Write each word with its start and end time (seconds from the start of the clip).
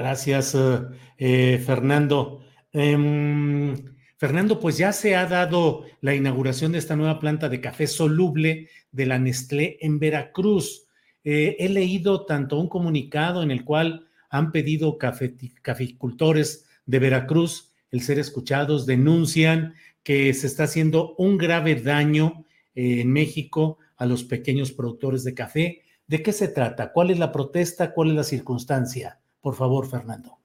Gracias, 0.00 0.54
eh, 0.54 0.80
eh, 1.18 1.62
Fernando. 1.62 2.40
Em, 2.72 3.74
Fernando, 4.16 4.58
pues 4.58 4.78
ya 4.78 4.94
se 4.94 5.14
ha 5.14 5.26
dado 5.26 5.84
la 6.00 6.14
inauguración 6.14 6.72
de 6.72 6.78
esta 6.78 6.96
nueva 6.96 7.20
planta 7.20 7.50
de 7.50 7.60
café 7.60 7.86
soluble 7.86 8.70
de 8.92 9.04
la 9.04 9.18
Nestlé 9.18 9.76
en 9.82 9.98
Veracruz. 9.98 10.86
Eh, 11.22 11.56
he 11.58 11.68
leído 11.68 12.24
tanto 12.24 12.58
un 12.58 12.66
comunicado 12.70 13.42
en 13.42 13.50
el 13.50 13.62
cual 13.62 14.06
han 14.30 14.52
pedido 14.52 14.96
caficultores 14.96 16.66
de 16.86 16.98
Veracruz 16.98 17.74
el 17.90 18.00
ser 18.00 18.18
escuchados, 18.18 18.86
denuncian 18.86 19.74
que 20.02 20.32
se 20.32 20.46
está 20.46 20.64
haciendo 20.64 21.14
un 21.18 21.36
grave 21.36 21.74
daño 21.74 22.46
en 22.74 23.12
México 23.12 23.76
a 23.98 24.06
los 24.06 24.24
pequeños 24.24 24.72
productores 24.72 25.24
de 25.24 25.34
café. 25.34 25.82
¿De 26.06 26.22
qué 26.22 26.32
se 26.32 26.48
trata? 26.48 26.90
¿Cuál 26.90 27.10
es 27.10 27.18
la 27.18 27.32
protesta? 27.32 27.92
¿Cuál 27.92 28.08
es 28.08 28.14
la 28.14 28.24
circunstancia? 28.24 29.19
Por 29.40 29.54
favor, 29.54 29.86
Fernando. 29.86 30.40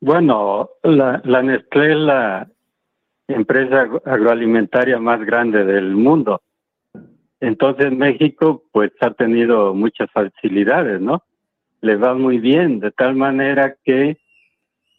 Bueno, 0.00 0.70
la, 0.82 1.20
Nestlé 1.42 1.92
es 1.92 1.96
la 1.96 2.48
empresa 3.28 3.88
agroalimentaria 4.04 4.98
más 4.98 5.20
grande 5.24 5.64
del 5.64 5.94
mundo. 5.94 6.42
Entonces 7.40 7.92
México 7.92 8.64
pues 8.72 8.90
ha 9.00 9.12
tenido 9.12 9.74
muchas 9.74 10.10
facilidades, 10.10 11.00
¿no? 11.00 11.22
Le 11.80 11.96
va 11.96 12.14
muy 12.14 12.38
bien, 12.38 12.80
de 12.80 12.90
tal 12.92 13.14
manera 13.14 13.76
que 13.84 14.18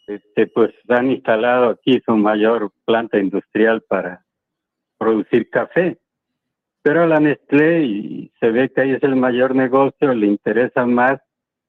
este, 0.08 0.48
pues 0.48 0.74
han 0.90 1.12
instalado 1.12 1.70
aquí 1.70 2.02
su 2.06 2.16
mayor 2.16 2.72
planta 2.86 3.20
industrial 3.20 3.82
para 3.82 4.26
producir 4.98 5.50
café. 5.50 5.98
Pero 6.82 7.04
a 7.04 7.08
la 7.08 7.20
Nestlé, 7.20 7.84
y 7.84 8.32
se 8.40 8.52
ve 8.52 8.70
que 8.70 8.82
ahí 8.82 8.92
es 8.92 9.04
el 9.04 9.16
mayor 9.16 9.56
negocio, 9.56 10.14
le 10.14 10.28
interesa 10.28 10.86
más 10.86 11.20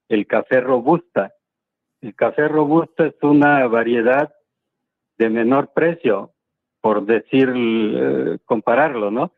el 0.09 0.27
café 0.27 0.61
robusta. 0.61 1.33
El 2.01 2.15
café 2.15 2.47
robusta 2.47 3.07
es 3.07 3.15
una 3.21 3.67
variedad 3.67 4.33
de 5.17 5.29
menor 5.29 5.71
precio, 5.73 6.31
por 6.81 7.05
decir, 7.05 7.51
eh, 7.55 8.37
compararlo, 8.45 9.09
¿no? 9.11 9.31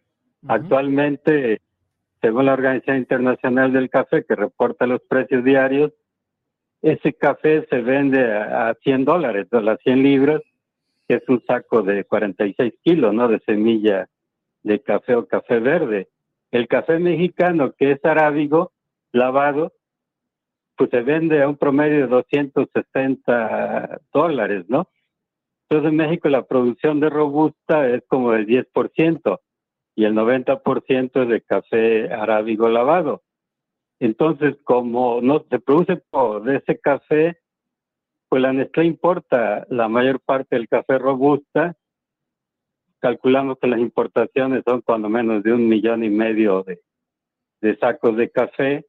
Actualmente, 0.48 1.62
según 2.22 2.46
la 2.46 2.54
Organización 2.54 2.98
Internacional 2.98 3.72
del 3.72 3.90
Café, 3.90 4.26
que 4.26 4.36
reporta 4.36 4.88
los 4.88 5.02
precios 5.02 5.44
diarios, 5.44 5.94
ese 6.82 7.14
café 7.14 7.66
se 7.70 7.82
vende 7.82 8.34
a, 8.34 8.76
100 8.84 9.06
dólares, 9.06 9.48
a 9.52 9.62
las 9.62 9.80
100 9.82 10.04
libras, 10.04 10.42
que 11.08 11.16
es 11.16 11.30
un 11.30 11.44
saco 11.46 11.82
de 11.82 12.04
46 12.04 12.74
kilos, 12.84 13.14
¿no? 13.14 13.28
De 13.28 13.40
semilla 13.40 14.08
de 14.64 14.82
café 14.82 15.16
o 15.16 15.26
café 15.26 15.60
verde. 15.60 16.10
El 16.52 16.68
café 16.68 17.00
mexicano, 17.00 17.74
que 17.74 17.92
es 17.92 18.06
arábigo, 18.06 18.72
lavado, 19.12 19.74
pues 20.78 20.90
se 20.92 21.02
vende 21.02 21.42
a 21.42 21.50
un 21.50 21.58
promedio 21.58 22.02
de 22.02 22.08
260 22.08 24.00
dólares, 24.14 24.66
¿no? 24.70 24.88
Entonces 25.70 25.90
en 25.90 25.98
México 25.98 26.30
la 26.30 26.44
producción 26.44 27.00
de 27.00 27.10
robusta 27.10 27.90
es 27.90 28.04
como 28.08 28.32
del 28.32 28.46
10% 28.46 29.40
y 29.96 30.06
el 30.06 30.14
90% 30.14 31.24
es 31.24 31.28
de 31.28 31.42
café 31.42 32.14
arábigo 32.14 32.70
lavado. 32.70 33.24
Entonces, 34.00 34.56
como 34.64 35.22
no 35.22 35.44
se 35.50 35.60
produce 35.60 36.04
de 36.44 36.56
ese 36.58 36.80
café, 36.80 37.40
pues 38.30 38.42
la 38.44 38.54
Nestlé 38.54 38.86
importa 38.86 39.66
la 39.70 39.88
mayor 39.88 40.20
parte 40.20 40.56
del 40.56 40.68
café 40.68 41.00
robusta. 41.00 41.76
Calculamos 43.00 43.58
que 43.60 43.68
las 43.68 43.80
importaciones 43.80 44.64
son 44.68 44.82
cuando 44.82 45.10
menos 45.10 45.42
de 45.42 45.52
un 45.52 45.68
millón 45.68 46.04
y 46.04 46.10
medio 46.10 46.62
de, 46.62 46.80
de 47.62 47.76
sacos 47.78 48.16
de 48.16 48.30
café 48.30 48.86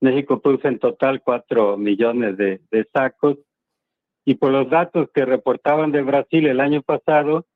México 0.00 0.40
produce 0.40 0.68
en 0.68 0.78
total 0.78 1.22
4 1.22 1.76
millones 1.76 2.36
de, 2.36 2.60
sacos. 2.92 3.36
Y 4.24 4.34
por 4.34 4.50
los 4.52 4.68
datos 4.68 5.08
que 5.12 5.24
reportaban 5.24 5.90
de 5.90 6.02
Brasil 6.02 6.46
el 6.46 6.60
año 6.60 6.82
pasado, 6.82 7.46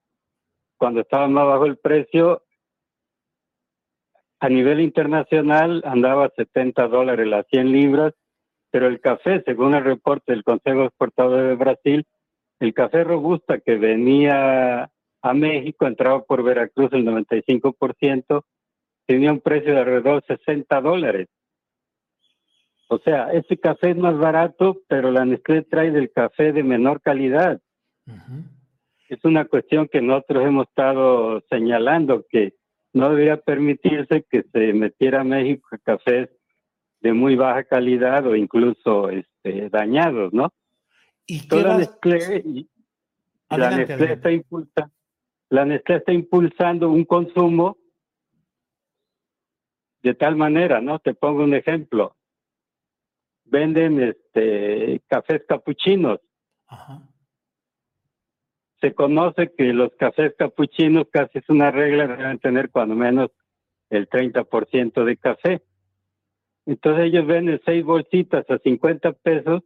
cuando 0.78 1.00
estaba 1.00 1.28
más 1.28 1.47
bajo 1.47 1.66
el 1.66 1.76
precio, 1.76 2.42
a 4.41 4.48
nivel 4.48 4.80
internacional 4.80 5.82
andaba 5.84 6.32
70 6.34 6.88
dólares 6.88 7.28
las 7.28 7.47
100 7.48 7.70
libras, 7.70 8.14
pero 8.70 8.88
el 8.88 9.00
café, 9.00 9.42
según 9.44 9.74
el 9.74 9.84
reporte 9.84 10.32
del 10.32 10.42
Consejo 10.42 10.84
Exportador 10.84 11.48
de 11.48 11.54
Brasil, 11.54 12.06
el 12.59 12.74
café 12.74 13.04
robusta 13.04 13.59
que 13.59 13.76
venía 13.76 14.91
a 15.20 15.34
México, 15.34 15.86
entraba 15.86 16.24
por 16.24 16.42
Veracruz 16.42 16.92
el 16.92 17.04
95%, 17.04 18.44
tenía 19.06 19.30
un 19.30 19.41
precio 19.41 19.74
de 19.74 19.80
alrededor 19.80 20.24
de 20.26 20.36
60 20.36 20.80
dólares. 20.80 21.28
O 22.92 22.98
sea, 22.98 23.32
ese 23.32 23.56
café 23.56 23.92
es 23.92 23.97
más 23.97 24.19
barato, 24.19 24.82
pero 24.86 25.10
la 25.10 25.25
Nestlé 25.25 25.62
trae 25.62 25.91
del 25.91 26.12
café 26.12 26.53
de 26.53 26.62
menor 26.62 27.00
calidad. 27.00 27.58
Es 29.08 29.25
una 29.25 29.47
cuestión 29.47 29.88
que 29.88 30.03
nosotros 30.03 30.44
hemos 30.44 30.69
estado 30.69 31.42
señalando, 31.48 32.26
que 32.28 32.53
no 32.92 33.08
debería 33.08 33.38
permitirse 33.38 34.26
que 34.28 34.42
se 34.53 34.75
metiera 34.75 35.22
a 35.22 35.25
México 35.25 35.70
cafés 35.82 36.28
de 37.00 37.14
muy 37.14 37.34
baja 37.34 37.64
calidad 37.64 38.26
o 38.26 38.36
incluso 38.36 39.09
este, 39.09 39.70
dañados, 39.70 40.34
¿no? 40.34 40.53
¿Y 41.26 41.48
la 41.48 41.78
Nestlé, 41.78 42.66
la 43.48 43.70
Nestlé 43.70 44.12
está 44.12 44.30
impulsando, 44.30 44.92
la 45.48 45.64
Nestlé 45.64 45.97
está 45.97 46.12
impulsando 46.12 46.91
un 46.91 47.06
consumo 47.06 47.78
de 50.03 50.12
tal 50.12 50.36
manera, 50.36 50.82
¿no? 50.82 50.98
Te 50.98 51.14
pongo 51.14 51.42
un 51.42 51.54
ejemplo 51.54 52.16
venden 53.53 54.03
este 54.03 55.03
cafés 55.07 55.43
capuchinos. 55.47 56.19
Se 58.81 58.95
conoce 58.95 59.53
que 59.54 59.72
los 59.75 59.91
cafés 59.97 60.34
capuchinos 60.37 61.07
casi 61.13 61.39
es 61.39 61.49
una 61.49 61.71
regla, 61.71 62.09
deben 62.09 62.39
tener 62.39 62.71
cuando 62.71 62.97
menos 62.97 63.31
el 63.91 64.09
30% 64.09 65.04
de 65.04 65.16
café. 65.19 65.63
Entonces 66.65 67.04
ellos 67.04 67.27
venden 67.27 67.60
seis 67.65 67.84
bolsitas 67.84 68.49
a 68.49 68.59
50 68.59 69.13
pesos 69.13 69.63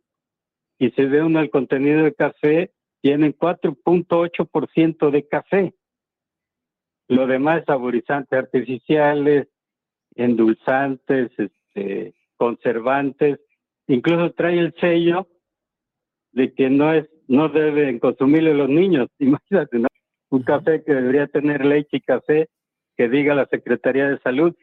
y 0.78 0.90
se 0.90 1.06
ve 1.06 1.22
uno 1.22 1.40
el 1.40 1.50
contenido 1.50 2.02
de 2.02 2.12
café, 2.12 2.72
tienen 3.00 3.34
4.8% 3.34 5.10
de 5.10 5.28
café. 5.28 5.74
Lo 7.08 7.28
demás 7.28 7.62
saborizantes 7.66 8.36
artificiales, 8.36 9.46
endulzantes, 10.16 11.30
este, 11.38 12.14
conservantes, 12.36 13.38
incluso 13.88 14.32
trae 14.32 14.58
el 14.58 14.74
sello 14.80 15.26
de 16.32 16.52
que 16.52 16.70
no 16.70 16.92
es 16.92 17.08
no 17.28 17.48
deben 17.48 17.98
consumirle 17.98 18.54
los 18.54 18.68
niños. 18.68 19.08
Imagínate, 19.18 19.82
Un 20.30 20.42
café 20.42 20.82
que 20.84 20.94
debería 20.94 21.26
tener 21.26 21.64
leche 21.64 21.98
y 21.98 22.00
café 22.00 22.48
que 22.96 23.08
diga 23.08 23.34
la 23.34 23.46
Secretaría 23.46 24.08
de 24.08 24.18
Salud 24.20 24.54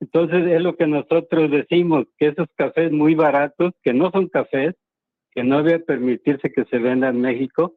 Entonces 0.00 0.46
es 0.46 0.60
lo 0.60 0.76
que 0.76 0.86
nosotros 0.86 1.50
decimos, 1.50 2.06
que 2.16 2.28
esos 2.28 2.48
cafés 2.56 2.92
muy 2.92 3.14
baratos, 3.14 3.72
que 3.82 3.92
no 3.92 4.10
son 4.10 4.28
cafés, 4.28 4.74
que 5.32 5.44
no 5.44 5.62
debe 5.62 5.80
permitirse 5.80 6.50
que 6.50 6.64
se 6.64 6.78
venda 6.78 7.08
en 7.08 7.20
México, 7.20 7.76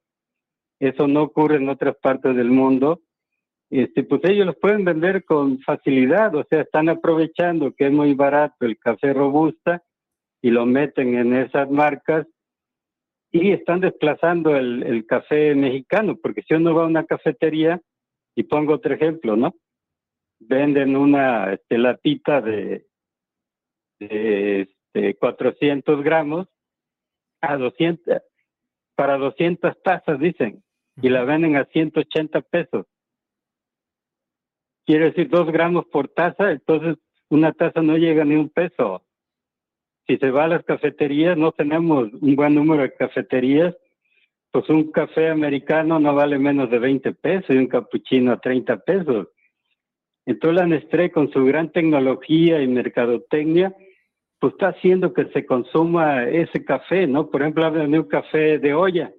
eso 0.80 1.08
no 1.08 1.24
ocurre 1.24 1.58
en 1.58 1.70
otras 1.70 1.96
partes 2.02 2.36
del 2.36 2.50
mundo, 2.50 3.02
este, 3.70 4.04
pues 4.04 4.22
ellos 4.26 4.48
los 4.48 4.56
pueden 4.58 4.84
vender 4.84 5.24
con 5.24 5.60
facilidad, 5.60 6.36
o 6.36 6.44
sea, 6.50 6.62
están 6.62 6.90
aprovechando 6.90 7.74
que 7.74 7.88
es 7.88 7.92
muy 7.92 8.14
barato 8.14 8.66
el 8.66 8.78
café 8.78 9.14
robusta 9.14 9.82
y 10.42 10.50
lo 10.50 10.66
meten 10.66 11.16
en 11.16 11.34
esas 11.36 11.70
marcas 11.70 12.28
y 13.32 13.52
están 13.52 13.80
desplazando 13.80 14.56
el, 14.56 14.84
el 14.84 15.06
café 15.06 15.56
mexicano, 15.56 16.18
porque 16.22 16.42
si 16.42 16.54
uno 16.54 16.74
va 16.76 16.84
a 16.84 16.88
una 16.88 17.06
cafetería, 17.06 17.82
y 18.36 18.44
pongo 18.44 18.74
otro 18.74 18.94
ejemplo, 18.94 19.36
¿no? 19.36 19.56
Venden 20.40 20.96
una 20.96 21.54
este, 21.54 21.78
latita 21.78 22.42
de, 22.42 22.86
de 24.00 24.62
este, 24.62 25.16
400 25.16 26.04
gramos 26.04 26.48
a 27.42 27.58
200, 27.58 28.22
para 28.96 29.18
200 29.18 29.82
tazas, 29.84 30.20
dicen, 30.20 30.64
y 31.02 31.10
la 31.10 31.24
venden 31.24 31.56
a 31.56 31.66
180 31.66 32.42
pesos. 32.42 32.86
Quiere 34.86 35.06
decir 35.06 35.30
dos 35.30 35.52
gramos 35.52 35.86
por 35.86 36.08
taza, 36.10 36.52
entonces 36.52 36.98
una 37.30 37.54
taza 37.54 37.82
no 37.82 37.98
llega 37.98 38.26
ni 38.26 38.36
un 38.36 38.50
peso. 38.50 39.04
Si 40.12 40.18
se 40.18 40.30
va 40.30 40.44
a 40.44 40.50
las 40.50 40.66
cafeterías, 40.66 41.38
no 41.38 41.54
tenemos 41.54 42.12
un 42.20 42.36
buen 42.36 42.54
número 42.54 42.82
de 42.82 42.94
cafeterías, 42.94 43.74
pues 44.52 44.68
un 44.68 44.92
café 44.92 45.30
americano 45.30 46.00
no 46.02 46.14
vale 46.14 46.38
menos 46.38 46.70
de 46.70 46.80
20 46.80 47.14
pesos 47.14 47.50
y 47.52 47.58
un 47.58 47.68
capuchino 47.68 48.34
a 48.34 48.42
30 48.42 48.76
pesos. 48.80 49.30
Entonces 50.26 50.60
la 50.60 50.68
Nestlé 50.68 51.12
con 51.12 51.32
su 51.32 51.46
gran 51.46 51.72
tecnología 51.72 52.62
y 52.62 52.68
mercadotecnia, 52.68 53.74
pues 54.38 54.52
está 54.52 54.68
haciendo 54.68 55.14
que 55.14 55.28
se 55.28 55.46
consuma 55.46 56.26
ese 56.26 56.66
café, 56.66 57.08
¿no? 57.08 57.30
Por 57.30 57.44
ejemplo, 57.44 57.64
habla 57.64 57.88
de 57.88 57.98
un 57.98 58.08
café 58.10 58.60
de 58.60 58.74
olla 58.74 59.14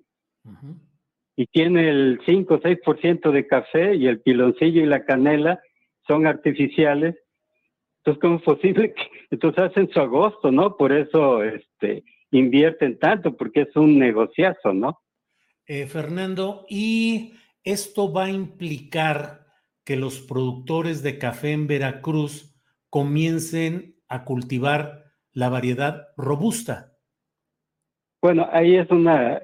y 1.36 1.46
tiene 1.46 1.88
el 1.88 2.20
5 2.26 2.52
o 2.52 2.60
6% 2.60 3.30
de 3.30 3.46
café 3.46 3.94
y 3.94 4.08
el 4.08 4.20
piloncillo 4.20 4.82
y 4.82 4.86
la 4.86 5.06
canela 5.06 5.58
son 6.06 6.26
artificiales. 6.26 7.16
Entonces, 8.04 8.20
¿cómo 8.20 8.36
es 8.36 8.42
posible 8.42 8.94
que 8.94 9.02
entonces 9.30 9.62
hacen 9.62 9.88
su 9.90 10.00
agosto, 10.00 10.50
¿no? 10.50 10.76
Por 10.76 10.92
eso 10.92 11.44
este, 11.44 12.04
invierten 12.32 12.98
tanto, 12.98 13.36
porque 13.36 13.62
es 13.62 13.76
un 13.76 13.96
negociazo, 13.98 14.72
¿no? 14.72 15.00
Eh, 15.66 15.86
Fernando, 15.86 16.66
¿y 16.68 17.34
esto 17.62 18.12
va 18.12 18.24
a 18.24 18.30
implicar 18.30 19.46
que 19.84 19.96
los 19.96 20.20
productores 20.20 21.04
de 21.04 21.18
café 21.18 21.52
en 21.52 21.68
Veracruz 21.68 22.60
comiencen 22.90 23.94
a 24.08 24.24
cultivar 24.24 25.04
la 25.32 25.48
variedad 25.48 26.08
robusta? 26.16 26.92
Bueno, 28.20 28.48
ahí 28.50 28.76
es 28.76 28.90
una 28.90 29.40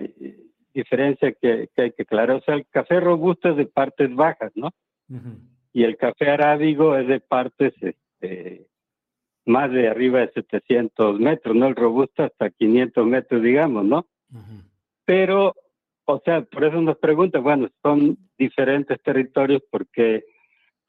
diferencia 0.75 1.33
que, 1.33 1.69
hay 1.77 1.93
que 1.93 2.03
aclarar. 2.03 2.37
O 2.37 2.41
sea, 2.43 2.57
el 2.57 2.67
café 2.67 2.99
robusto 2.99 3.51
es 3.51 3.57
de 3.57 3.67
partes 3.67 4.13
bajas, 4.15 4.51
¿no? 4.57 4.71
Y 5.73 5.85
el 5.85 5.97
café 5.97 6.31
arábigo 6.31 6.97
es 6.97 7.07
de 7.07 7.21
partes 7.21 7.73
este, 8.21 8.67
más 9.47 9.71
de 9.71 9.89
arriba 9.89 10.21
de 10.21 10.33
700 10.33 11.19
metros, 11.21 11.57
¿no? 11.57 11.67
El 11.69 11.77
robusto 11.77 12.23
hasta 12.25 12.51
500 12.51 13.07
metros, 13.07 13.43
digamos, 13.43 13.85
¿no? 13.85 14.07
Pero, 15.05 15.55
o 16.05 16.21
sea, 16.25 16.43
por 16.43 16.65
eso 16.65 16.83
nos 16.83 16.99
preguntan, 16.99 17.43
bueno, 17.43 17.69
son 17.83 18.19
diferentes 18.37 19.01
territorios 19.03 19.63
porque 19.71 20.25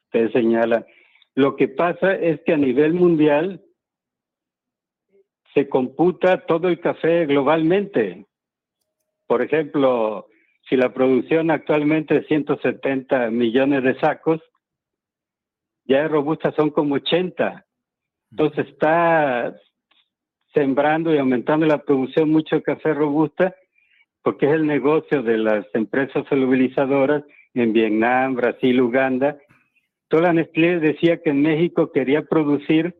usted 0.06 0.30
señala. 0.32 0.84
Lo 1.34 1.56
que 1.56 1.68
pasa 1.68 2.14
es 2.14 2.40
que 2.42 2.52
a 2.52 2.58
nivel 2.58 2.92
mundial 2.92 3.62
se 5.54 5.68
computa 5.68 6.44
todo 6.46 6.68
el 6.68 6.80
café 6.80 7.24
globalmente. 7.26 8.26
Por 9.26 9.42
ejemplo, 9.42 10.26
si 10.68 10.76
la 10.76 10.92
producción 10.92 11.50
actualmente 11.50 12.18
es 12.18 12.26
170 12.26 13.30
millones 13.30 13.82
de 13.84 13.98
sacos, 14.00 14.40
ya 15.90 16.02
de 16.02 16.08
robusta 16.08 16.52
son 16.52 16.70
como 16.70 16.94
80. 16.94 17.66
Entonces 18.30 18.68
está 18.68 19.56
sembrando 20.54 21.12
y 21.12 21.18
aumentando 21.18 21.66
la 21.66 21.78
producción 21.78 22.30
mucho 22.30 22.56
de 22.56 22.62
café 22.62 22.94
robusta 22.94 23.56
porque 24.22 24.46
es 24.46 24.52
el 24.52 24.66
negocio 24.66 25.22
de 25.22 25.38
las 25.38 25.66
empresas 25.74 26.24
solubilizadoras 26.28 27.24
en 27.54 27.72
Vietnam, 27.72 28.36
Brasil, 28.36 28.80
Uganda. 28.80 29.36
Toda 30.06 30.32
Nestlé 30.32 30.78
decía 30.78 31.20
que 31.22 31.30
en 31.30 31.42
México 31.42 31.90
quería 31.90 32.22
producir 32.22 32.94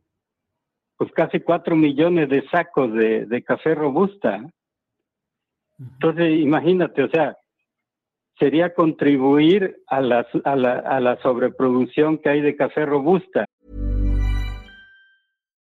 pues 0.96 1.12
casi 1.12 1.38
4 1.38 1.76
millones 1.76 2.28
de 2.28 2.42
sacos 2.48 2.92
de, 2.92 3.24
de 3.26 3.44
café 3.44 3.76
robusta. 3.76 4.44
Entonces, 5.78 6.40
imagínate, 6.40 7.04
o 7.04 7.08
sea, 7.08 7.36
sería 8.40 8.74
contribuir 8.74 9.76
a 9.86 10.00
la, 10.00 10.26
a, 10.44 10.56
la, 10.56 10.78
a 10.78 10.98
la 10.98 11.20
sobreproducción 11.22 12.18
que 12.18 12.30
hay 12.30 12.40
de 12.40 12.56
café 12.56 12.86
robusta. 12.86 13.44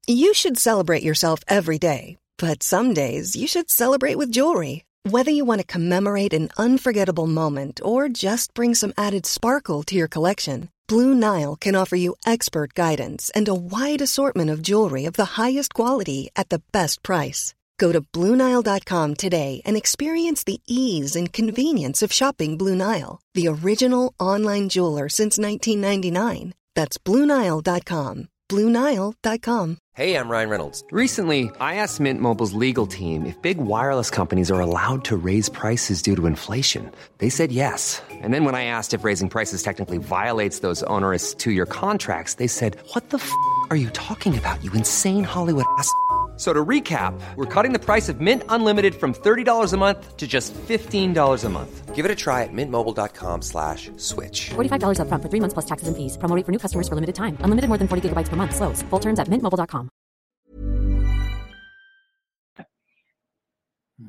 You 0.08 0.34
should 0.34 0.58
celebrate 0.58 1.04
yourself 1.04 1.42
every 1.48 1.78
day, 1.78 2.18
but 2.38 2.64
some 2.64 2.94
days 2.94 3.36
you 3.36 3.48
should 3.48 3.70
celebrate 3.70 4.18
with 4.18 4.32
jewelry. 4.32 4.84
Whether 5.10 5.32
you 5.32 5.46
want 5.46 5.60
to 5.60 5.68
commemorate 5.68 6.34
an 6.34 6.50
unforgettable 6.58 7.28
moment 7.28 7.82
or 7.84 8.08
just 8.10 8.54
bring 8.54 8.74
some 8.74 8.94
added 8.98 9.26
sparkle 9.26 9.84
to 9.84 9.96
your 9.96 10.08
collection, 10.08 10.70
Blue 10.88 11.14
Nile 11.14 11.56
can 11.56 11.76
offer 11.76 11.98
you 11.98 12.16
expert 12.26 12.74
guidance 12.74 13.30
and 13.36 13.48
a 13.48 13.54
wide 13.54 14.02
assortment 14.02 14.50
of 14.50 14.62
jewelry 14.62 15.06
of 15.06 15.14
the 15.14 15.42
highest 15.42 15.74
quality 15.74 16.30
at 16.36 16.50
the 16.50 16.62
best 16.72 17.04
price. 17.04 17.54
Go 17.84 17.92
to 17.92 18.00
Bluenile.com 18.00 19.16
today 19.16 19.62
and 19.66 19.76
experience 19.76 20.46
the 20.46 20.62
ease 20.66 21.18
and 21.18 21.34
convenience 21.34 22.02
of 22.02 22.14
shopping 22.14 22.58
Blue 22.58 22.78
Nile, 22.78 23.20
the 23.34 23.50
original 23.50 24.14
online 24.22 24.70
jeweler 24.70 25.10
since 25.10 25.38
1999. 25.38 26.54
That's 26.76 26.98
Bluenile.com. 26.98 28.30
Bluenile.com. 28.48 29.78
Hey, 29.96 30.16
I'm 30.16 30.30
Ryan 30.30 30.50
Reynolds. 30.50 30.84
Recently, 30.92 31.52
I 31.60 31.76
asked 31.76 32.00
Mint 32.00 32.22
Mobile's 32.22 32.54
legal 32.54 32.88
team 32.88 33.26
if 33.26 33.42
big 33.42 33.58
wireless 33.58 34.10
companies 34.10 34.50
are 34.50 34.62
allowed 34.62 35.04
to 35.06 35.18
raise 35.18 35.50
prices 35.50 36.02
due 36.02 36.16
to 36.16 36.26
inflation. 36.26 36.90
They 37.18 37.30
said 37.30 37.52
yes. 37.52 38.02
And 38.10 38.34
then 38.34 38.46
when 38.46 38.56
I 38.56 38.64
asked 38.66 38.94
if 38.94 39.04
raising 39.04 39.28
prices 39.28 39.62
technically 39.62 39.98
violates 39.98 40.60
those 40.60 40.84
onerous 40.84 41.34
two 41.34 41.52
year 41.52 41.66
contracts, 41.66 42.36
they 42.36 42.48
said, 42.48 42.78
What 42.94 43.10
the 43.10 43.18
f 43.18 43.30
are 43.70 43.82
you 43.84 43.90
talking 43.90 44.38
about, 44.38 44.64
you 44.64 44.72
insane 44.72 45.26
Hollywood 45.26 45.66
ass? 45.78 45.94
So 46.36 46.52
to 46.52 46.66
recap, 46.66 47.14
we're 47.36 47.46
cutting 47.46 47.74
the 47.74 47.80
price 47.80 48.10
of 48.10 48.20
Mint 48.20 48.42
Unlimited 48.50 48.96
from 48.96 49.14
$30 49.14 49.72
a 49.72 49.78
month 49.78 50.18
to 50.18 50.26
just 50.26 50.52
$15 50.54 51.46
a 51.46 51.50
month. 51.50 51.94
Give 51.94 52.06
it 52.06 52.10
a 52.10 52.16
try 52.16 52.42
at 52.42 52.50
mintmobile.com 52.52 53.44
slash 53.44 53.92
switch. 53.98 54.50
$45 54.56 55.00
up 55.00 55.08
front 55.10 55.22
for 55.22 55.30
three 55.30 55.40
months 55.40 55.54
plus 55.54 55.66
taxes 55.66 55.88
and 55.88 55.96
fees. 55.96 56.18
Promo 56.18 56.36
rate 56.36 56.44
for 56.44 56.52
new 56.52 56.58
customers 56.58 56.88
for 56.88 56.96
limited 56.96 57.14
time. 57.14 57.38
Unlimited 57.42 57.68
more 57.68 57.78
than 57.78 57.88
40 57.88 58.10
gigabytes 58.10 58.30
per 58.30 58.36
month. 58.36 58.56
Slows. 58.56 58.82
Full 58.90 59.00
terms 59.00 59.20
at 59.20 59.28
mintmobile.com. 59.28 59.90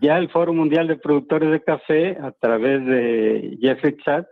Ya 0.00 0.16
el 0.16 0.28
Foro 0.30 0.52
Mundial 0.54 0.88
de 0.88 0.96
Productores 0.96 1.50
de 1.50 1.62
Café, 1.62 2.18
a 2.20 2.32
través 2.32 2.84
de 2.84 3.58
Jeffrey 3.60 3.96
Chat, 4.04 4.26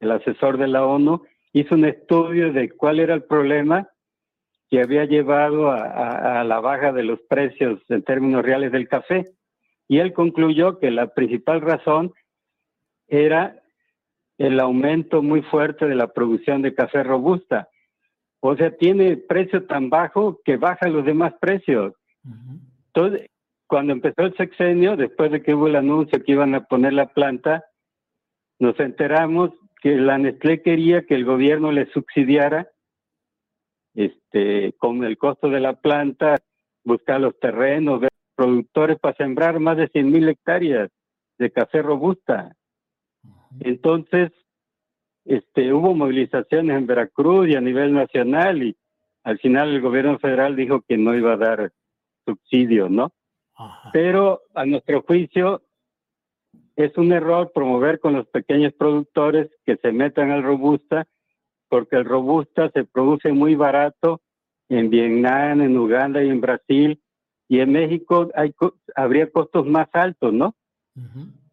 el 0.00 0.10
asesor 0.10 0.58
de 0.58 0.66
la 0.66 0.84
ONU, 0.84 1.22
hizo 1.52 1.74
un 1.74 1.84
estudio 1.84 2.52
de 2.52 2.70
cuál 2.70 2.98
era 2.98 3.14
el 3.14 3.22
problema 3.22 3.88
que 4.68 4.80
había 4.80 5.04
llevado 5.04 5.70
a, 5.70 6.42
la 6.44 6.60
baja 6.60 6.92
de 6.92 7.04
los 7.04 7.20
precios 7.22 7.80
en 7.88 8.02
términos 8.02 8.42
reales 8.42 8.72
del 8.72 8.88
café. 8.88 9.30
Y 9.88 9.98
él 9.98 10.12
concluyó 10.12 10.78
que 10.78 10.90
la 10.90 11.08
principal 11.08 11.60
razón 11.60 12.12
era 13.06 13.62
el 14.38 14.58
aumento 14.58 15.22
muy 15.22 15.42
fuerte 15.42 15.86
de 15.86 15.94
la 15.94 16.08
producción 16.08 16.62
de 16.62 16.74
café 16.74 17.04
robusta. 17.04 17.68
O 18.40 18.56
sea, 18.56 18.76
tiene 18.76 19.16
precio 19.16 19.66
tan 19.66 19.88
bajo 19.88 20.40
que 20.44 20.56
baja 20.56 20.88
los 20.88 21.04
demás 21.04 21.34
precios. 21.40 21.94
Entonces, 22.88 23.30
cuando 23.66 23.92
empezó 23.92 24.22
el 24.22 24.36
sexenio, 24.36 24.96
después 24.96 25.30
de 25.30 25.42
que 25.42 25.54
hubo 25.54 25.68
el 25.68 25.76
anuncio 25.76 26.22
que 26.22 26.32
iban 26.32 26.54
a 26.54 26.64
poner 26.64 26.92
la 26.92 27.06
planta, 27.06 27.64
nos 28.58 28.78
enteramos 28.80 29.50
que 29.80 29.96
la 29.96 30.18
Nestlé 30.18 30.62
quería 30.62 31.06
que 31.06 31.14
el 31.14 31.24
gobierno 31.24 31.70
le 31.72 31.86
subsidiara 31.92 32.68
este, 33.96 34.74
con 34.74 35.02
el 35.04 35.16
costo 35.16 35.48
de 35.48 35.58
la 35.58 35.72
planta, 35.72 36.36
buscar 36.84 37.20
los 37.20 37.36
terrenos, 37.40 38.00
ver 38.00 38.10
productores 38.36 38.98
para 38.98 39.16
sembrar 39.16 39.58
más 39.58 39.78
de 39.78 39.88
100 39.88 40.12
mil 40.12 40.28
hectáreas 40.28 40.90
de 41.38 41.50
café 41.50 41.80
robusta. 41.80 42.54
Entonces, 43.60 44.30
este, 45.24 45.72
hubo 45.72 45.94
movilizaciones 45.94 46.76
en 46.76 46.86
Veracruz 46.86 47.48
y 47.48 47.56
a 47.56 47.60
nivel 47.60 47.94
nacional 47.94 48.62
y 48.62 48.76
al 49.24 49.38
final 49.38 49.70
el 49.70 49.80
gobierno 49.80 50.18
federal 50.18 50.54
dijo 50.54 50.82
que 50.86 50.98
no 50.98 51.14
iba 51.14 51.32
a 51.32 51.38
dar 51.38 51.72
subsidio, 52.26 52.88
¿no? 52.88 53.12
Pero 53.92 54.42
a 54.54 54.66
nuestro 54.66 55.02
juicio 55.02 55.62
es 56.76 56.96
un 56.98 57.12
error 57.12 57.50
promover 57.54 57.98
con 57.98 58.12
los 58.12 58.28
pequeños 58.28 58.74
productores 58.74 59.50
que 59.64 59.76
se 59.78 59.90
metan 59.90 60.30
al 60.30 60.42
robusta 60.42 61.06
porque 61.76 61.96
el 61.96 62.06
robusta 62.06 62.70
se 62.72 62.84
produce 62.84 63.32
muy 63.32 63.54
barato 63.54 64.22
en 64.70 64.88
Vietnam, 64.88 65.60
en 65.60 65.76
Uganda 65.76 66.24
y 66.24 66.30
en 66.30 66.40
Brasil, 66.40 67.02
y 67.50 67.60
en 67.60 67.70
México 67.70 68.30
hay, 68.34 68.54
habría 68.94 69.30
costos 69.30 69.66
más 69.66 69.86
altos, 69.92 70.32
¿no? 70.32 70.54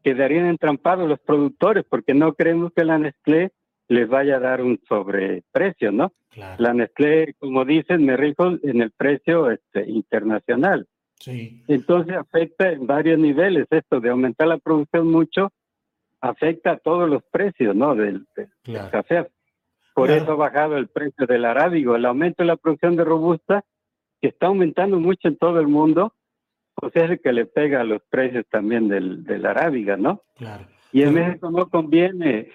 Quedarían 0.02 0.46
entrampados 0.46 1.10
los 1.10 1.20
productores 1.20 1.84
porque 1.90 2.14
no 2.14 2.36
creemos 2.36 2.72
que 2.74 2.86
la 2.86 3.00
Nestlé 3.00 3.52
les 3.90 4.08
vaya 4.08 4.38
a 4.38 4.40
dar 4.40 4.62
un 4.62 4.80
sobreprecio, 4.88 5.92
¿no? 5.92 6.14
La 6.58 6.74
Nestlé, 6.74 7.34
como 7.38 7.66
dicen, 7.66 8.06
me 8.06 8.16
rijo 8.16 8.58
en 8.64 8.82
el 8.82 8.92
precio 8.92 9.52
este, 9.52 9.90
internacional. 9.90 10.88
Sí. 11.20 11.66
Entonces 11.68 12.16
afecta 12.16 12.72
en 12.72 12.88
varios 12.88 13.20
niveles 13.20 13.68
esto 13.72 14.00
de 14.00 14.10
aumentar 14.10 14.48
la 14.48 14.58
producción 14.58 15.12
mucho, 15.12 15.52
afecta 16.22 16.72
a 16.72 16.78
todos 16.78 17.10
los 17.10 17.24
precios, 17.24 17.76
¿no? 17.76 17.94
Del, 17.94 18.26
café. 18.90 19.28
Por 19.94 20.12
eso 20.12 20.32
ha 20.32 20.36
bajado 20.36 20.78
el 20.78 20.88
precio 20.88 21.26
del 21.28 21.46
arábigo. 21.46 21.96
El 21.96 22.06
aumento 22.06 22.44
de 22.44 22.48
la 22.48 22.58
producción 22.58 22.96
de 22.96 23.04
robusta, 23.04 23.64
que 24.22 24.30
está 24.30 24.48
aumentando 24.48 25.00
mucho 25.00 25.28
en 25.28 25.38
todo 25.38 25.60
el 25.60 25.68
mundo, 25.68 26.14
pues 26.76 26.96
es 26.96 27.12
el 27.12 27.22
que 27.22 27.34
le 27.34 27.46
pega 27.46 27.82
a 27.82 27.86
los 27.86 28.02
precios 28.10 28.46
también 28.50 28.88
del, 28.88 29.24
del 29.24 29.46
arábiga, 29.46 29.98
¿no? 29.98 30.24
Claro. 30.36 30.66
Y 30.92 31.04
en 31.04 31.14
México 31.14 31.52
no 31.52 31.70
conviene 31.70 32.50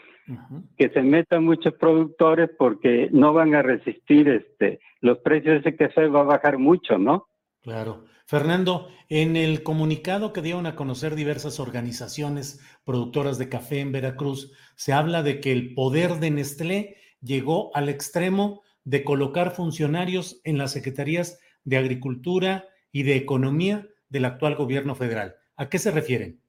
que 0.76 0.90
se 0.90 1.02
metan 1.02 1.44
muchos 1.44 1.74
productores 1.74 2.50
porque 2.58 3.08
no 3.12 3.32
van 3.32 3.54
a 3.54 3.62
resistir 3.62 4.28
este 4.28 4.80
los 5.00 5.18
precios 5.18 5.62
de 5.62 5.70
ese 5.70 5.76
café 5.76 6.08
va 6.08 6.20
a 6.20 6.24
bajar 6.24 6.58
mucho, 6.58 6.98
¿no? 6.98 7.28
Claro. 7.62 8.04
Fernando, 8.26 8.88
en 9.08 9.36
el 9.36 9.62
comunicado 9.62 10.32
que 10.32 10.42
dieron 10.42 10.66
a 10.66 10.76
conocer 10.76 11.14
diversas 11.14 11.60
organizaciones 11.60 12.60
productoras 12.84 13.38
de 13.38 13.48
café 13.48 13.80
en 13.80 13.92
Veracruz, 13.92 14.52
se 14.76 14.92
habla 14.92 15.22
de 15.22 15.40
que 15.40 15.52
el 15.52 15.74
poder 15.74 16.16
de 16.16 16.30
Nestlé 16.30 16.96
llegó 17.20 17.74
al 17.74 17.88
extremo 17.88 18.62
de 18.84 19.04
colocar 19.04 19.50
funcionarios 19.50 20.40
en 20.44 20.58
las 20.58 20.72
secretarías 20.72 21.40
de 21.64 21.76
Agricultura 21.76 22.66
y 22.92 23.02
de 23.02 23.16
Economía 23.16 23.86
del 24.08 24.24
actual 24.24 24.54
gobierno 24.54 24.94
federal. 24.94 25.36
¿A 25.56 25.68
qué 25.68 25.78
se 25.78 25.90
refieren? 25.90 26.40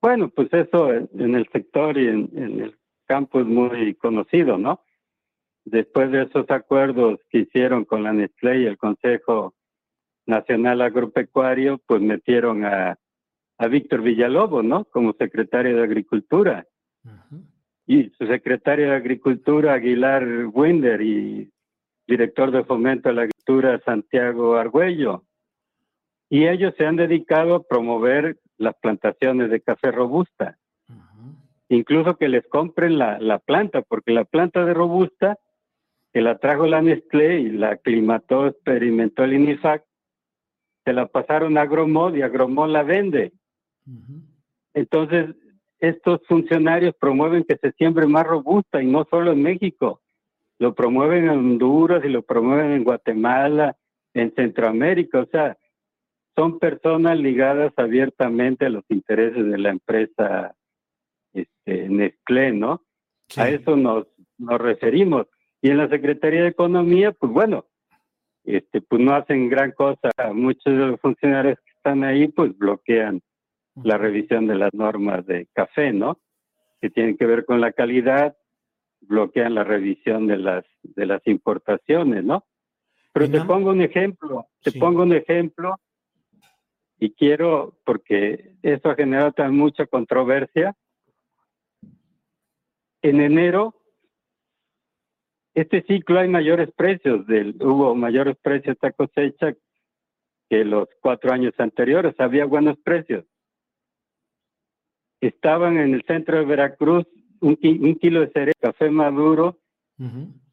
Bueno, 0.00 0.30
pues 0.30 0.52
eso 0.52 0.92
en 0.92 1.34
el 1.34 1.48
sector 1.52 1.98
y 1.98 2.08
en, 2.08 2.30
el 2.34 2.78
campo 3.06 3.40
es 3.40 3.46
muy 3.46 3.94
conocido, 3.94 4.58
¿no? 4.58 4.82
Después 5.64 6.10
de 6.10 6.22
esos 6.22 6.50
acuerdos 6.50 7.20
que 7.30 7.40
hicieron 7.40 7.84
con 7.84 8.02
la 8.02 8.12
Nestlé 8.12 8.62
y 8.62 8.66
el 8.66 8.78
Consejo 8.78 9.54
Nacional 10.26 10.80
Agropecuario, 10.82 11.78
pues 11.86 12.00
metieron 12.00 12.64
a, 12.64 12.98
a 13.58 13.66
Víctor 13.66 14.02
Villalobos, 14.02 14.64
¿no? 14.64 14.84
Como 14.84 15.12
secretario 15.14 15.76
de 15.76 15.82
Agricultura. 15.82 16.66
Y 17.88 18.10
su 18.10 18.26
secretario 18.26 18.90
de 18.90 18.96
Agricultura, 18.96 19.72
Aguilar 19.72 20.22
Winder, 20.52 21.00
y 21.00 21.50
director 22.06 22.50
de 22.50 22.62
fomento 22.62 23.08
de 23.08 23.14
la 23.14 23.22
agricultura, 23.22 23.80
Santiago 23.82 24.56
Argüello. 24.56 25.24
Y 26.28 26.46
ellos 26.46 26.74
se 26.76 26.84
han 26.84 26.96
dedicado 26.96 27.54
a 27.54 27.62
promover 27.62 28.36
las 28.58 28.74
plantaciones 28.76 29.50
de 29.50 29.62
café 29.62 29.90
robusta. 29.90 30.58
Incluso 31.70 32.16
que 32.16 32.28
les 32.28 32.46
compren 32.48 32.98
la, 32.98 33.18
la, 33.20 33.38
planta, 33.38 33.80
porque 33.80 34.12
la 34.12 34.26
planta 34.26 34.66
de 34.66 34.74
robusta, 34.74 35.38
que 36.12 36.20
la 36.20 36.36
trajo 36.36 36.66
la 36.66 36.82
Nestlé 36.82 37.40
y 37.40 37.50
la 37.52 37.70
aclimató, 37.70 38.48
experimentó 38.48 39.24
el 39.24 39.32
INIFAC, 39.32 39.82
se 40.84 40.92
la 40.92 41.06
pasaron 41.06 41.56
a 41.56 41.62
Agromod 41.62 42.14
y 42.14 42.20
Agromod 42.20 42.68
la 42.68 42.82
vende. 42.82 43.32
Entonces, 44.74 45.34
estos 45.80 46.20
funcionarios 46.26 46.94
promueven 46.98 47.44
que 47.44 47.56
se 47.56 47.72
siembre 47.72 48.06
más 48.06 48.26
robusta 48.26 48.82
y 48.82 48.86
no 48.86 49.06
solo 49.10 49.32
en 49.32 49.42
México, 49.42 50.00
lo 50.58 50.74
promueven 50.74 51.24
en 51.24 51.30
Honduras 51.30 52.04
y 52.04 52.08
lo 52.08 52.22
promueven 52.22 52.72
en 52.72 52.84
Guatemala, 52.84 53.76
en 54.14 54.34
Centroamérica, 54.34 55.20
o 55.20 55.26
sea, 55.26 55.56
son 56.34 56.58
personas 56.58 57.18
ligadas 57.18 57.72
abiertamente 57.76 58.66
a 58.66 58.70
los 58.70 58.84
intereses 58.88 59.44
de 59.44 59.58
la 59.58 59.70
empresa 59.70 60.54
este, 61.32 61.88
Nestlé, 61.88 62.52
¿no? 62.52 62.82
A 63.36 63.48
eso 63.48 63.76
nos, 63.76 64.06
nos 64.38 64.60
referimos. 64.60 65.26
Y 65.60 65.70
en 65.70 65.78
la 65.78 65.88
Secretaría 65.88 66.42
de 66.42 66.48
Economía, 66.48 67.12
pues 67.12 67.32
bueno, 67.32 67.66
este, 68.44 68.80
pues 68.80 69.02
no 69.02 69.14
hacen 69.14 69.48
gran 69.48 69.72
cosa. 69.72 70.10
Muchos 70.32 70.72
de 70.72 70.86
los 70.86 71.00
funcionarios 71.00 71.58
que 71.64 71.72
están 71.72 72.04
ahí, 72.04 72.28
pues 72.28 72.56
bloquean 72.56 73.20
la 73.84 73.98
revisión 73.98 74.46
de 74.46 74.54
las 74.56 74.72
normas 74.74 75.26
de 75.26 75.46
café, 75.52 75.92
¿no? 75.92 76.18
Que 76.80 76.90
tienen 76.90 77.16
que 77.16 77.26
ver 77.26 77.44
con 77.44 77.60
la 77.60 77.72
calidad, 77.72 78.36
bloquean 79.00 79.54
la 79.54 79.64
revisión 79.64 80.26
de 80.26 80.38
las 80.38 80.64
de 80.82 81.06
las 81.06 81.26
importaciones, 81.26 82.24
¿no? 82.24 82.44
Pero 83.12 83.30
te 83.30 83.40
pongo 83.40 83.70
un 83.70 83.82
ejemplo, 83.82 84.46
te 84.62 84.72
pongo 84.72 85.02
un 85.02 85.12
ejemplo 85.12 85.76
y 86.98 87.12
quiero, 87.12 87.76
porque 87.84 88.52
eso 88.62 88.90
ha 88.90 88.94
generado 88.94 89.32
también 89.32 89.60
mucha 89.60 89.86
controversia, 89.86 90.76
en 93.02 93.20
enero, 93.20 93.74
este 95.54 95.82
ciclo 95.82 96.20
hay 96.20 96.28
mayores 96.28 96.70
precios, 96.76 97.26
del, 97.26 97.56
hubo 97.60 97.94
mayores 97.94 98.36
precios 98.42 98.74
esta 98.74 98.92
cosecha 98.92 99.54
que 100.48 100.64
los 100.64 100.88
cuatro 101.00 101.32
años 101.32 101.52
anteriores, 101.58 102.14
había 102.18 102.44
buenos 102.44 102.78
precios. 102.78 103.24
Estaban 105.20 105.78
en 105.78 105.94
el 105.94 106.02
centro 106.04 106.38
de 106.38 106.44
Veracruz 106.44 107.06
un, 107.40 107.56
kilo 107.56 108.20
de 108.20 108.30
cereal, 108.32 108.54
café 108.60 108.90
maduro, 108.90 109.58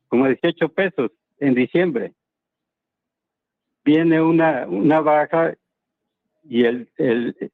como 0.07 0.27
18 0.27 0.69
pesos 0.69 1.11
en 1.39 1.53
diciembre. 1.53 2.13
Viene 3.83 4.21
una, 4.21 4.67
una 4.67 5.01
baja 5.01 5.55
y 6.43 6.63
el, 6.63 6.89
el, 6.97 7.51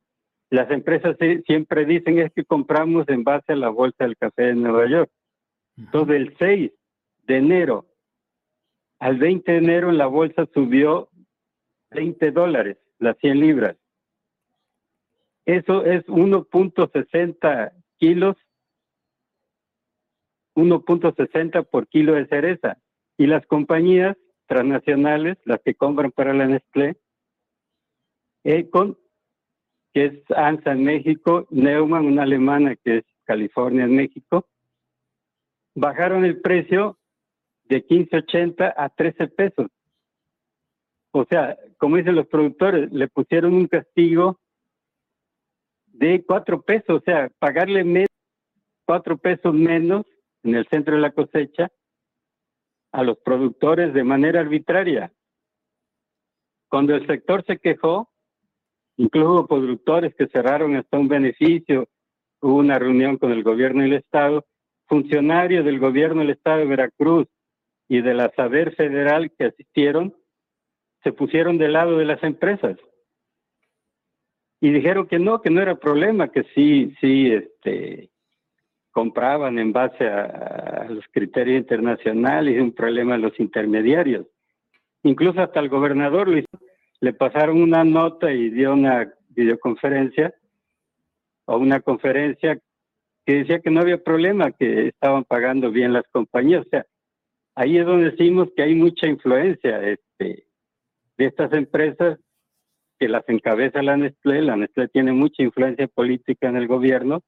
las 0.49 0.69
empresas 0.71 1.17
siempre 1.45 1.85
dicen 1.85 2.19
es 2.19 2.31
que 2.33 2.45
compramos 2.45 3.07
en 3.09 3.23
base 3.23 3.53
a 3.53 3.57
la 3.57 3.69
bolsa 3.69 4.05
del 4.05 4.17
café 4.17 4.43
de 4.43 4.55
Nueva 4.55 4.87
York. 4.89 5.11
Entonces, 5.77 6.07
del 6.07 6.35
6 6.37 6.71
de 7.23 7.37
enero 7.37 7.91
al 9.01 9.17
20 9.17 9.51
de 9.51 9.57
enero 9.57 9.89
en 9.89 9.97
la 9.97 10.05
bolsa 10.05 10.47
subió 10.53 11.09
20 11.89 12.31
dólares, 12.31 12.77
las 12.99 13.17
100 13.17 13.39
libras. 13.39 13.75
Eso 15.45 15.85
es 15.85 16.05
1.60 16.05 17.71
kilos, 17.97 18.37
1.60 20.55 21.65
por 21.69 21.87
kilo 21.87 22.13
de 22.13 22.27
cereza. 22.27 22.77
Y 23.17 23.27
las 23.27 23.45
compañías 23.47 24.17
transnacionales, 24.47 25.37
las 25.45 25.61
que 25.61 25.75
compran 25.75 26.11
para 26.11 26.33
la 26.33 26.47
Nestlé, 26.47 26.97
Econ, 28.43 28.97
que 29.93 30.05
es 30.05 30.31
ANSA 30.31 30.71
en 30.71 30.83
México, 30.83 31.47
Neumann, 31.49 32.05
una 32.05 32.23
alemana 32.23 32.75
que 32.75 32.97
es 32.97 33.05
California 33.23 33.85
en 33.85 33.95
México, 33.95 34.47
bajaron 35.75 36.25
el 36.25 36.41
precio 36.41 36.97
de 37.65 37.85
15.80 37.85 38.73
a 38.75 38.89
13 38.89 39.27
pesos. 39.27 39.67
O 41.13 41.25
sea, 41.29 41.57
como 41.77 41.97
dicen 41.97 42.15
los 42.15 42.27
productores, 42.27 42.91
le 42.91 43.07
pusieron 43.07 43.53
un 43.53 43.67
castigo 43.67 44.39
de 46.09 46.23
4 46.25 46.61
pesos, 46.61 46.89
o 46.89 47.01
sea, 47.01 47.29
pagarle 47.39 47.83
cuatro 47.83 49.15
4 49.15 49.17
pesos 49.17 49.53
menos 49.53 50.05
en 50.43 50.55
el 50.55 50.67
centro 50.67 50.95
de 50.95 51.01
la 51.01 51.11
cosecha 51.11 51.71
a 52.91 53.03
los 53.03 53.17
productores 53.19 53.93
de 53.93 54.03
manera 54.03 54.41
arbitraria. 54.41 55.13
Cuando 56.67 56.95
el 56.95 57.05
sector 57.07 57.43
se 57.45 57.57
quejó, 57.57 58.11
Incluso 59.01 59.47
productores 59.47 60.13
que 60.15 60.27
cerraron 60.27 60.75
hasta 60.75 60.99
un 60.99 61.07
beneficio. 61.07 61.87
Hubo 62.39 62.57
una 62.57 62.77
reunión 62.77 63.17
con 63.17 63.31
el 63.31 63.41
gobierno 63.41 63.83
y 63.83 63.89
el 63.89 63.93
Estado. 63.93 64.45
Funcionarios 64.85 65.65
del 65.65 65.79
gobierno 65.79 66.21
del 66.21 66.29
Estado 66.29 66.59
de 66.59 66.65
Veracruz 66.65 67.27
y 67.87 68.01
de 68.01 68.13
la 68.13 68.31
Saber 68.35 68.75
Federal 68.75 69.31
que 69.37 69.45
asistieron 69.45 70.15
se 71.03 71.13
pusieron 71.13 71.57
del 71.57 71.73
lado 71.73 71.97
de 71.97 72.05
las 72.05 72.21
empresas 72.21 72.77
y 74.61 74.69
dijeron 74.71 75.07
que 75.07 75.17
no, 75.17 75.41
que 75.41 75.49
no 75.49 75.61
era 75.61 75.75
problema, 75.75 76.29
que 76.29 76.43
sí, 76.55 76.95
sí, 77.01 77.31
este, 77.33 78.11
compraban 78.91 79.57
en 79.57 79.73
base 79.73 80.07
a, 80.07 80.85
los 80.87 81.03
criterios 81.11 81.57
internacionales 81.57 82.55
y 82.55 82.59
un 82.59 82.71
problema 82.71 83.13
de 83.13 83.23
los 83.23 83.39
intermediarios. 83.39 84.27
Incluso 85.03 85.41
hasta 85.41 85.59
el 85.59 85.69
gobernador 85.69 86.29
hizo 86.37 86.47
le 86.99 87.13
pasaron 87.13 87.61
una 87.61 87.83
nota 87.83 88.31
y 88.31 88.51
dio 88.51 88.73
una 88.73 89.11
videoconferencia 89.29 90.33
o 91.45 91.57
una 91.57 91.79
conferencia 91.79 92.59
que 93.25 93.33
decía 93.33 93.59
que 93.59 93.71
no 93.71 93.81
había 93.81 93.97
problema, 93.97 94.51
que 94.51 94.89
estaban 94.89 95.23
pagando 95.23 95.71
bien 95.71 95.93
las 95.93 96.03
compañías. 96.11 96.65
O 96.67 96.69
sea, 96.69 96.85
ahí 97.55 97.79
es 97.79 97.85
donde 97.87 98.11
decimos 98.11 98.49
que 98.55 98.61
hay 98.61 98.75
mucha 98.75 99.07
influencia 99.07 99.81
este, 99.81 100.45
de 101.17 101.25
estas 101.25 101.51
empresas 101.53 102.19
que 103.01 103.09
las 103.09 103.27
encabeza 103.29 103.81
la 103.81 103.97
Nestlé. 103.97 104.43
La 104.43 104.55
Nestlé 104.55 104.87
tiene 104.87 105.11
mucha 105.11 105.41
influencia 105.41 105.87
política 105.87 106.47
en 106.49 106.55
el 106.55 106.67
gobierno. 106.67 107.23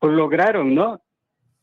Pues 0.00 0.12
lograron, 0.14 0.74
¿no? 0.74 1.00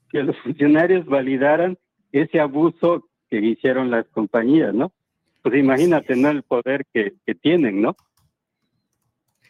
Que 0.10 0.24
los 0.24 0.38
funcionarios 0.38 1.06
validaran 1.06 1.78
ese 2.14 2.40
abuso 2.40 3.10
que 3.30 3.42
hicieron 3.42 3.92
las 3.92 4.08
compañías, 4.08 4.74
¿no? 4.74 4.94
Pues 5.42 5.56
imagínate, 5.56 6.16
¿no? 6.16 6.30
El 6.30 6.44
poder 6.44 6.86
que, 6.94 7.16
que 7.26 7.36
tienen, 7.36 7.82
¿no? 7.82 7.98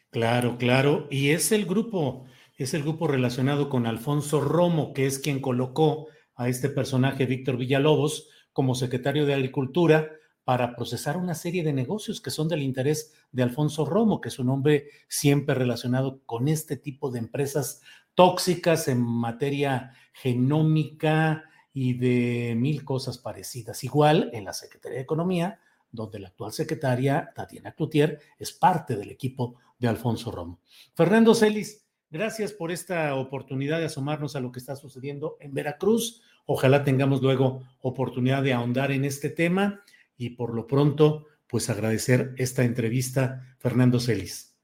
Claro, 0.10 0.58
claro. 0.58 1.08
Y 1.12 1.30
es 1.30 1.52
el 1.52 1.68
grupo, 1.68 2.26
es 2.58 2.74
el 2.74 2.82
grupo 2.82 3.08
relacionado 3.08 3.70
con 3.70 3.86
Alfonso 3.86 4.42
Romo, 4.42 4.92
que 4.92 5.06
es 5.06 5.20
quien 5.20 5.40
colocó 5.40 6.08
a 6.36 6.50
este 6.50 6.70
personaje, 6.70 7.28
Víctor 7.28 7.58
Villalobos, 7.58 8.28
como 8.54 8.74
secretario 8.74 9.28
de 9.28 9.36
Agricultura 9.36 10.10
para 10.44 10.76
procesar 10.76 11.18
una 11.18 11.36
serie 11.36 11.64
de 11.64 11.74
negocios 11.74 12.22
que 12.22 12.32
son 12.32 12.48
del 12.48 12.64
interés 12.64 13.14
de 13.32 13.44
Alfonso 13.44 13.86
Romo, 13.86 14.22
que 14.22 14.30
es 14.30 14.40
un 14.40 14.50
hombre 14.50 14.88
siempre 15.08 15.56
relacionado 15.56 16.22
con 16.26 16.48
este 16.48 16.78
tipo 16.78 17.12
de 17.12 17.20
empresas 17.20 17.82
tóxicas 18.16 18.88
en 18.88 19.02
materia 19.02 19.94
genómica 20.14 21.44
y 21.74 21.94
de 21.94 22.56
mil 22.58 22.84
cosas 22.84 23.18
parecidas. 23.18 23.84
Igual 23.84 24.30
en 24.34 24.46
la 24.46 24.54
Secretaría 24.54 24.98
de 24.98 25.04
Economía, 25.04 25.60
donde 25.92 26.20
la 26.20 26.30
actual 26.30 26.52
secretaria, 26.52 27.32
Tatiana 27.36 27.74
Cloutier, 27.74 28.20
es 28.38 28.52
parte 28.52 28.96
del 28.96 29.12
equipo 29.12 29.56
de 29.78 29.88
Alfonso 29.88 30.32
Romo. 30.32 30.60
Fernando 30.96 31.36
Celis, 31.36 31.86
gracias 32.10 32.54
por 32.54 32.72
esta 32.72 33.16
oportunidad 33.16 33.80
de 33.80 33.86
asomarnos 33.86 34.36
a 34.36 34.40
lo 34.40 34.52
que 34.52 34.60
está 34.60 34.76
sucediendo 34.76 35.38
en 35.40 35.54
Veracruz. 35.54 36.22
Ojalá 36.46 36.84
tengamos 36.84 37.22
luego 37.22 37.64
oportunidad 37.82 38.44
de 38.44 38.54
ahondar 38.54 38.92
en 38.92 39.06
este 39.06 39.30
tema 39.30 39.84
y 40.22 40.30
por 40.30 40.54
lo 40.54 40.68
pronto, 40.68 41.26
pues 41.48 41.72
agradecer 41.72 42.36
esta 42.38 42.64
entrevista, 42.64 43.56
Fernando 43.58 44.00
Celis. 44.00 44.56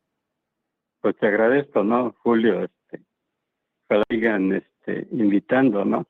Pues 1.02 1.18
te 1.18 1.26
agradezco, 1.26 1.84
¿no, 1.84 2.16
Julio? 2.22 2.64
Este, 2.64 3.04
que 3.90 4.04
sigan 4.08 4.54
este, 4.54 5.08
invitando, 5.12 5.84
¿no? 5.84 6.06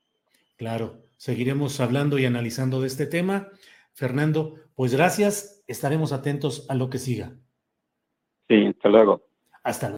Claro, 0.58 0.98
seguiremos 1.16 1.80
hablando 1.80 2.18
y 2.18 2.26
analizando 2.26 2.82
de 2.82 2.88
este 2.88 3.06
tema. 3.06 3.48
Fernando, 3.94 4.56
pues 4.74 4.94
gracias, 4.94 5.64
estaremos 5.66 6.12
atentos 6.12 6.66
a 6.68 6.74
lo 6.74 6.90
que 6.90 6.98
siga. 6.98 7.32
Sí, 8.48 8.66
hasta 8.66 8.88
luego. 8.90 9.22
Hasta 9.62 9.88
luego. 9.88 9.97